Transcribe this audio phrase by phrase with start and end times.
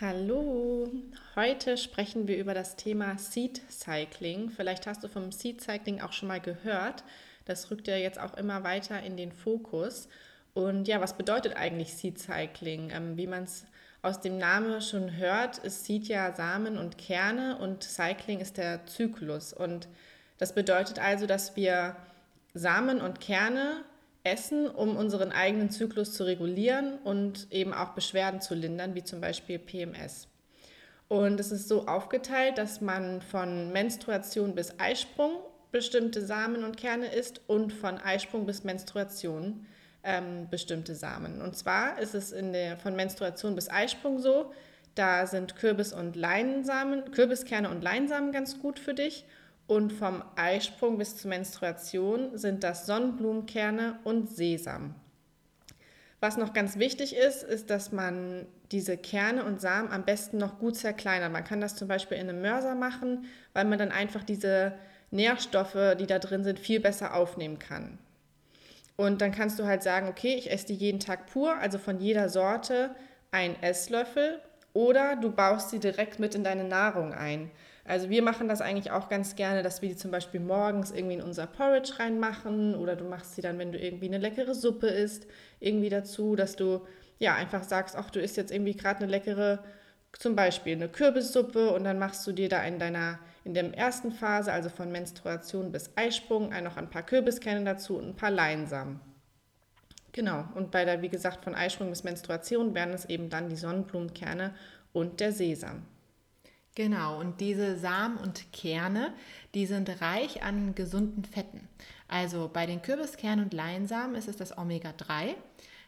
[0.00, 0.88] Hallo,
[1.34, 4.48] heute sprechen wir über das Thema Seed Cycling.
[4.48, 7.02] Vielleicht hast du vom Seed Cycling auch schon mal gehört.
[7.46, 10.08] Das rückt ja jetzt auch immer weiter in den Fokus.
[10.54, 12.90] Und ja, was bedeutet eigentlich Seed Cycling?
[12.92, 13.66] Ähm, wie man es
[14.00, 18.86] aus dem Namen schon hört, ist Seed ja Samen und Kerne und Cycling ist der
[18.86, 19.52] Zyklus.
[19.52, 19.88] Und
[20.38, 21.96] das bedeutet also, dass wir
[22.54, 23.82] Samen und Kerne
[24.28, 29.20] essen, um unseren eigenen Zyklus zu regulieren und eben auch Beschwerden zu lindern, wie zum
[29.20, 30.28] Beispiel PMS.
[31.08, 35.32] Und es ist so aufgeteilt, dass man von Menstruation bis Eisprung
[35.72, 39.66] bestimmte Samen und Kerne isst und von Eisprung bis Menstruation
[40.04, 41.40] ähm, bestimmte Samen.
[41.40, 44.52] Und zwar ist es in der, von Menstruation bis Eisprung so,
[44.94, 49.24] da sind Kürbis und Leinsamen, Kürbiskerne und Leinsamen ganz gut für dich
[49.68, 54.94] und vom Eisprung bis zur Menstruation sind das Sonnenblumenkerne und Sesam.
[56.20, 60.58] Was noch ganz wichtig ist, ist, dass man diese Kerne und Samen am besten noch
[60.58, 61.30] gut zerkleinert.
[61.30, 64.72] Man kann das zum Beispiel in einem Mörser machen, weil man dann einfach diese
[65.10, 67.98] Nährstoffe, die da drin sind, viel besser aufnehmen kann.
[68.96, 72.00] Und dann kannst du halt sagen, okay, ich esse die jeden Tag pur, also von
[72.00, 72.90] jeder Sorte
[73.30, 74.40] ein Esslöffel,
[74.72, 77.50] oder du baust sie direkt mit in deine Nahrung ein.
[77.88, 81.14] Also wir machen das eigentlich auch ganz gerne, dass wir die zum Beispiel morgens irgendwie
[81.14, 84.88] in unser Porridge reinmachen oder du machst sie dann, wenn du irgendwie eine leckere Suppe
[84.88, 85.26] isst,
[85.58, 86.82] irgendwie dazu, dass du
[87.18, 89.64] ja einfach sagst, ach, du isst jetzt irgendwie gerade eine leckere,
[90.12, 94.12] zum Beispiel eine Kürbissuppe und dann machst du dir da in deiner, in der ersten
[94.12, 99.00] Phase, also von Menstruation bis Eisprung, noch ein paar Kürbiskerne dazu und ein paar Leinsamen.
[100.12, 103.56] Genau, und bei der, wie gesagt, von Eisprung bis Menstruation wären es eben dann die
[103.56, 104.54] Sonnenblumenkerne
[104.92, 105.84] und der Sesam.
[106.78, 109.12] Genau, und diese Samen und Kerne,
[109.52, 111.66] die sind reich an gesunden Fetten.
[112.06, 115.34] Also bei den Kürbiskernen und Leinsamen ist es das Omega-3.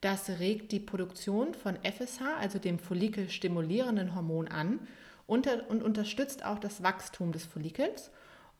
[0.00, 4.80] Das regt die Produktion von FSH, also dem follikelstimulierenden Hormon, an
[5.28, 8.10] und, und unterstützt auch das Wachstum des Follikels.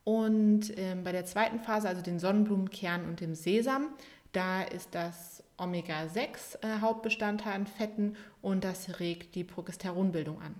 [0.05, 3.89] Und ähm, bei der zweiten Phase, also den Sonnenblumenkern und dem Sesam,
[4.31, 10.55] da ist das Omega-6 äh, Hauptbestandteil an Fetten und das regt die Progesteronbildung an.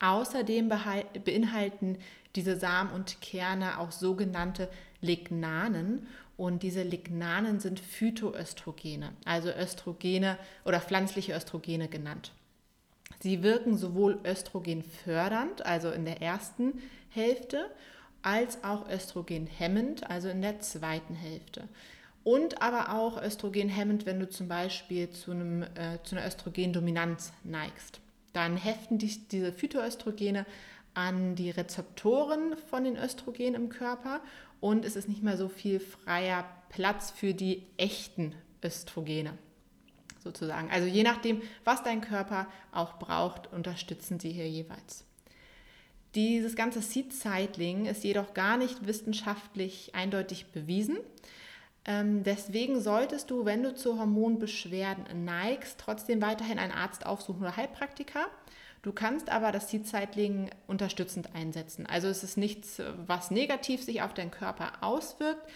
[0.00, 0.68] Außerdem
[1.24, 1.98] beinhalten
[2.34, 4.68] diese Samen und Kerne auch sogenannte
[5.00, 6.06] Lignanen
[6.36, 12.32] und diese Lignanen sind Phytoöstrogene, also Östrogene oder pflanzliche Östrogene genannt.
[13.18, 17.70] Sie wirken sowohl östrogenfördernd, also in der ersten Hälfte,
[18.22, 21.68] als auch östrogenhemmend, also in der zweiten Hälfte.
[22.24, 28.00] Und aber auch östrogenhemmend, wenn du zum Beispiel zu, einem, äh, zu einer Östrogendominanz neigst.
[28.32, 30.46] Dann heften dich diese Phytoöstrogene
[30.94, 34.20] an die Rezeptoren von den Östrogenen im Körper
[34.60, 39.38] und es ist nicht mehr so viel freier Platz für die echten Östrogene
[40.22, 40.70] sozusagen.
[40.70, 45.04] Also je nachdem, was dein Körper auch braucht, unterstützen sie hier jeweils.
[46.14, 50.98] Dieses ganze Seed Cycling ist jedoch gar nicht wissenschaftlich eindeutig bewiesen.
[51.84, 57.56] Ähm, deswegen solltest du, wenn du zu Hormonbeschwerden neigst, trotzdem weiterhin einen Arzt aufsuchen oder
[57.56, 58.26] Heilpraktiker.
[58.82, 61.86] Du kannst aber das Seed-Cycling unterstützend einsetzen.
[61.86, 65.46] Also es ist nichts, was negativ sich auf deinen Körper auswirkt.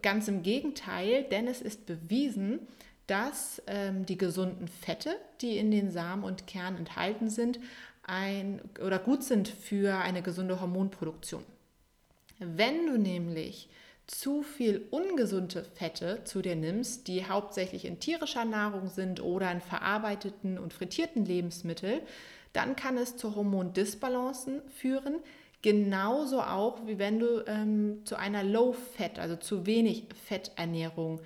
[0.00, 2.60] Ganz im Gegenteil, denn es ist bewiesen,
[3.06, 7.60] dass ähm, die gesunden Fette, die in den Samen und Kernen enthalten sind,
[8.04, 11.44] ein, oder gut sind für eine gesunde Hormonproduktion.
[12.38, 13.68] Wenn du nämlich
[14.06, 19.60] zu viel ungesunde Fette zu dir nimmst, die hauptsächlich in tierischer Nahrung sind oder in
[19.60, 22.00] verarbeiteten und frittierten Lebensmitteln,
[22.52, 25.16] dann kann es zu Hormondisbalancen führen,
[25.62, 31.20] genauso auch wie wenn du ähm, zu einer Low-Fat, also zu wenig Fetternährung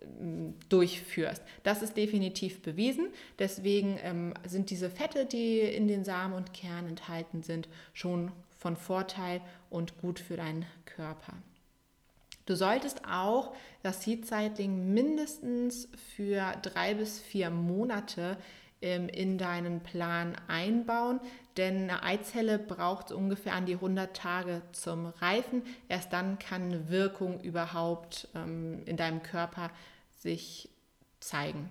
[0.00, 1.42] ähm, durchführst.
[1.62, 3.08] Das ist definitiv bewiesen.
[3.38, 8.76] Deswegen ähm, sind diese Fette, die in den Samen und Kernen enthalten sind, schon von
[8.76, 9.40] Vorteil
[9.70, 11.32] und gut für deinen Körper.
[12.48, 18.38] Du solltest auch das Seed Cycling mindestens für drei bis vier Monate
[18.80, 21.20] ähm, in deinen Plan einbauen,
[21.58, 25.62] denn eine Eizelle braucht ungefähr an die 100 Tage zum Reifen.
[25.90, 29.70] Erst dann kann eine Wirkung überhaupt ähm, in deinem Körper
[30.16, 30.70] sich
[31.20, 31.68] zeigen.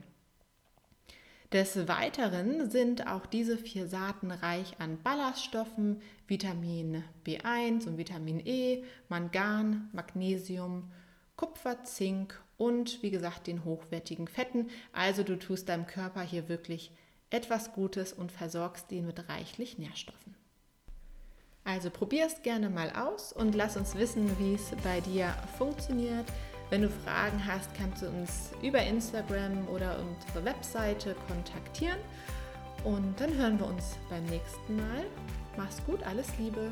[1.54, 8.84] Des Weiteren sind auch diese vier Saaten reich an Ballaststoffen, Vitamin B1 und Vitamin E,
[9.08, 10.92] Mangan, Magnesium,
[11.38, 14.68] Kupfer, Zink und wie gesagt den hochwertigen Fetten.
[14.92, 16.92] Also du tust deinem Körper hier wirklich
[17.30, 20.36] etwas Gutes und versorgst ihn mit reichlich Nährstoffen.
[21.64, 26.26] Also probier es gerne mal aus und lass uns wissen, wie es bei dir funktioniert.
[26.70, 32.00] Wenn du Fragen hast, kannst du uns über Instagram oder unsere Webseite kontaktieren.
[32.84, 35.06] Und dann hören wir uns beim nächsten Mal.
[35.56, 36.72] Mach's gut, alles Liebe.